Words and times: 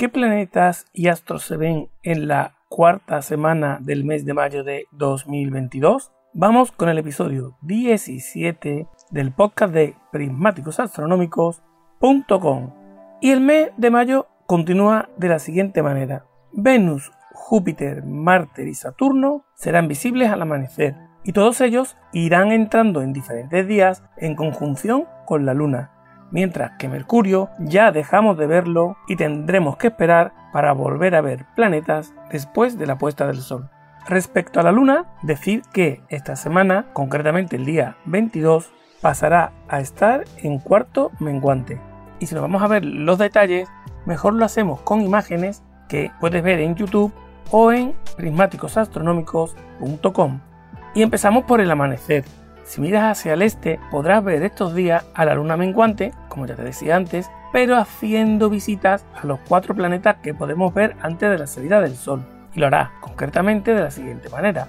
¿Qué 0.00 0.08
planetas 0.08 0.86
y 0.94 1.08
astros 1.08 1.44
se 1.44 1.58
ven 1.58 1.90
en 2.02 2.26
la 2.26 2.54
cuarta 2.70 3.20
semana 3.20 3.76
del 3.82 4.06
mes 4.06 4.24
de 4.24 4.32
mayo 4.32 4.64
de 4.64 4.86
2022? 4.92 6.10
Vamos 6.32 6.72
con 6.72 6.88
el 6.88 6.96
episodio 6.96 7.58
17 7.60 8.86
del 9.10 9.30
podcast 9.30 9.74
de 9.74 9.94
prismáticosastronómicos.com. 10.10 12.70
Y 13.20 13.30
el 13.30 13.42
mes 13.42 13.72
de 13.76 13.90
mayo 13.90 14.26
continúa 14.46 15.10
de 15.18 15.28
la 15.28 15.38
siguiente 15.38 15.82
manera. 15.82 16.24
Venus, 16.50 17.12
Júpiter, 17.34 18.02
Marte 18.02 18.66
y 18.66 18.72
Saturno 18.72 19.44
serán 19.54 19.86
visibles 19.86 20.30
al 20.30 20.40
amanecer 20.40 20.96
y 21.24 21.34
todos 21.34 21.60
ellos 21.60 21.98
irán 22.14 22.52
entrando 22.52 23.02
en 23.02 23.12
diferentes 23.12 23.68
días 23.68 24.02
en 24.16 24.34
conjunción 24.34 25.04
con 25.26 25.44
la 25.44 25.52
Luna, 25.52 25.92
mientras 26.30 26.72
que 26.78 26.88
Mercurio 26.88 27.50
ya 27.58 27.92
dejamos 27.92 28.38
de 28.38 28.46
verlo 28.46 28.96
y 29.08 29.16
tendremos 29.16 29.76
que 29.76 29.88
esperar 29.88 30.32
para 30.52 30.72
volver 30.72 31.14
a 31.14 31.20
ver 31.20 31.44
planetas 31.54 32.14
después 32.30 32.78
de 32.78 32.86
la 32.86 32.98
puesta 32.98 33.26
del 33.26 33.40
Sol. 33.40 33.68
Respecto 34.06 34.60
a 34.60 34.62
la 34.62 34.72
Luna, 34.72 35.06
decir 35.22 35.62
que 35.72 36.02
esta 36.08 36.36
semana, 36.36 36.86
concretamente 36.92 37.56
el 37.56 37.66
día 37.66 37.96
22, 38.06 38.72
pasará 39.00 39.52
a 39.68 39.80
estar 39.80 40.24
en 40.38 40.58
cuarto 40.58 41.10
menguante. 41.20 41.80
Y 42.18 42.26
si 42.26 42.34
nos 42.34 42.42
vamos 42.42 42.62
a 42.62 42.68
ver 42.68 42.84
los 42.84 43.18
detalles, 43.18 43.68
mejor 44.06 44.34
lo 44.34 44.44
hacemos 44.44 44.80
con 44.82 45.00
imágenes 45.00 45.62
que 45.88 46.10
puedes 46.20 46.42
ver 46.42 46.60
en 46.60 46.74
YouTube 46.74 47.12
o 47.50 47.72
en 47.72 47.94
prismáticosastronómicos.com. 48.16 50.40
Y 50.94 51.02
empezamos 51.02 51.44
por 51.44 51.60
el 51.60 51.70
amanecer. 51.70 52.24
Si 52.64 52.80
miras 52.80 53.18
hacia 53.18 53.34
el 53.34 53.42
este, 53.42 53.78
podrás 53.90 54.24
ver 54.24 54.42
estos 54.42 54.74
días 54.74 55.04
a 55.14 55.24
la 55.24 55.34
luna 55.34 55.56
menguante, 55.56 56.12
como 56.30 56.46
ya 56.46 56.56
te 56.56 56.64
decía 56.64 56.96
antes, 56.96 57.30
pero 57.52 57.76
haciendo 57.76 58.48
visitas 58.48 59.04
a 59.14 59.26
los 59.26 59.38
cuatro 59.40 59.74
planetas 59.74 60.16
que 60.22 60.32
podemos 60.32 60.72
ver 60.72 60.96
antes 61.02 61.28
de 61.28 61.36
la 61.36 61.46
salida 61.46 61.82
del 61.82 61.96
Sol. 61.96 62.24
Y 62.54 62.60
lo 62.60 62.68
hará 62.68 62.92
concretamente 63.02 63.74
de 63.74 63.82
la 63.82 63.90
siguiente 63.90 64.30
manera. 64.30 64.66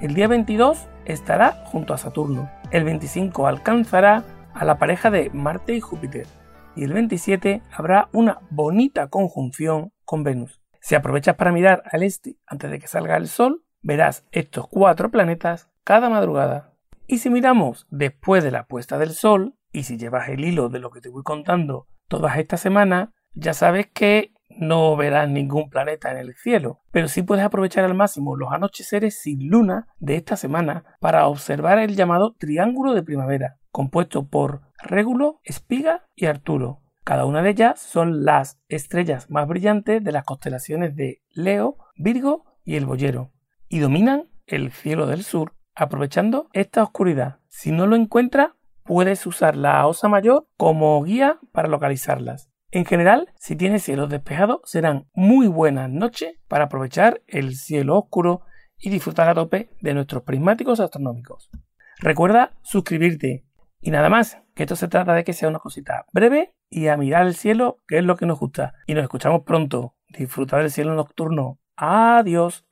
El 0.00 0.14
día 0.14 0.28
22 0.28 0.86
estará 1.04 1.64
junto 1.64 1.92
a 1.92 1.98
Saturno. 1.98 2.48
El 2.70 2.84
25 2.84 3.48
alcanzará 3.48 4.22
a 4.54 4.64
la 4.64 4.78
pareja 4.78 5.10
de 5.10 5.30
Marte 5.30 5.74
y 5.74 5.80
Júpiter. 5.80 6.28
Y 6.76 6.84
el 6.84 6.92
27 6.92 7.62
habrá 7.72 8.08
una 8.12 8.38
bonita 8.50 9.08
conjunción 9.08 9.92
con 10.04 10.22
Venus. 10.22 10.60
Si 10.80 10.94
aprovechas 10.94 11.34
para 11.34 11.50
mirar 11.50 11.82
al 11.90 12.04
este 12.04 12.36
antes 12.46 12.70
de 12.70 12.78
que 12.78 12.86
salga 12.86 13.16
el 13.16 13.26
Sol, 13.26 13.64
verás 13.82 14.24
estos 14.30 14.68
cuatro 14.68 15.10
planetas 15.10 15.68
cada 15.82 16.08
madrugada. 16.08 16.74
Y 17.06 17.18
si 17.18 17.30
miramos 17.30 17.86
después 17.90 18.44
de 18.44 18.50
la 18.50 18.66
puesta 18.66 18.98
del 18.98 19.12
sol, 19.12 19.54
y 19.72 19.84
si 19.84 19.96
llevas 19.96 20.28
el 20.28 20.44
hilo 20.44 20.68
de 20.68 20.78
lo 20.78 20.90
que 20.90 21.00
te 21.00 21.08
voy 21.08 21.22
contando 21.22 21.86
todas 22.08 22.38
estas 22.38 22.60
semanas, 22.60 23.10
ya 23.34 23.54
sabes 23.54 23.86
que 23.86 24.32
no 24.48 24.96
verás 24.96 25.28
ningún 25.28 25.70
planeta 25.70 26.10
en 26.10 26.18
el 26.18 26.34
cielo, 26.34 26.80
pero 26.90 27.08
sí 27.08 27.22
puedes 27.22 27.44
aprovechar 27.44 27.84
al 27.84 27.94
máximo 27.94 28.36
los 28.36 28.52
anocheceres 28.52 29.20
sin 29.20 29.48
luna 29.48 29.86
de 29.98 30.16
esta 30.16 30.36
semana 30.36 30.84
para 31.00 31.26
observar 31.28 31.78
el 31.78 31.94
llamado 31.94 32.34
Triángulo 32.38 32.94
de 32.94 33.02
Primavera, 33.02 33.58
compuesto 33.70 34.26
por 34.26 34.62
Régulo, 34.82 35.40
Espiga 35.44 36.06
y 36.16 36.26
Arturo. 36.26 36.82
Cada 37.04 37.24
una 37.24 37.42
de 37.42 37.50
ellas 37.50 37.80
son 37.80 38.24
las 38.24 38.60
estrellas 38.68 39.30
más 39.30 39.46
brillantes 39.46 40.02
de 40.02 40.12
las 40.12 40.24
constelaciones 40.24 40.94
de 40.96 41.22
Leo, 41.30 41.78
Virgo 41.96 42.44
y 42.64 42.76
el 42.76 42.84
Boyero 42.84 43.32
y 43.68 43.78
dominan 43.78 44.24
el 44.46 44.72
cielo 44.72 45.06
del 45.06 45.24
sur 45.24 45.54
aprovechando 45.74 46.48
esta 46.52 46.82
oscuridad. 46.82 47.38
Si 47.48 47.70
no 47.70 47.86
lo 47.86 47.96
encuentras, 47.96 48.50
puedes 48.88 49.26
usar 49.26 49.54
la 49.54 49.86
osa 49.86 50.08
mayor 50.08 50.48
como 50.56 51.02
guía 51.04 51.38
para 51.52 51.68
localizarlas. 51.68 52.50
En 52.70 52.86
general, 52.86 53.28
si 53.36 53.54
tienes 53.54 53.82
cielos 53.82 54.08
despejados, 54.08 54.60
serán 54.64 55.10
muy 55.12 55.46
buenas 55.46 55.90
noches 55.90 56.36
para 56.48 56.64
aprovechar 56.64 57.20
el 57.26 57.54
cielo 57.54 57.98
oscuro 57.98 58.40
y 58.78 58.88
disfrutar 58.88 59.28
a 59.28 59.34
tope 59.34 59.68
de 59.82 59.92
nuestros 59.92 60.22
prismáticos 60.22 60.80
astronómicos. 60.80 61.50
Recuerda 61.98 62.52
suscribirte 62.62 63.44
y 63.82 63.90
nada 63.90 64.08
más, 64.08 64.38
que 64.54 64.62
esto 64.62 64.74
se 64.74 64.88
trata 64.88 65.12
de 65.12 65.22
que 65.22 65.34
sea 65.34 65.50
una 65.50 65.58
cosita 65.58 66.06
breve 66.14 66.54
y 66.70 66.88
a 66.88 66.96
mirar 66.96 67.26
el 67.26 67.34
cielo, 67.34 67.82
que 67.86 67.98
es 67.98 68.04
lo 68.04 68.16
que 68.16 68.24
nos 68.24 68.40
gusta. 68.40 68.72
Y 68.86 68.94
nos 68.94 69.02
escuchamos 69.02 69.42
pronto. 69.42 69.96
Disfrutar 70.08 70.62
del 70.62 70.70
cielo 70.70 70.94
nocturno. 70.94 71.58
Adiós. 71.76 72.64